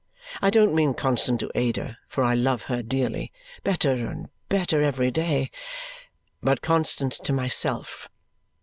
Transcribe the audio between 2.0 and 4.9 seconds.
for I love her dearly better and better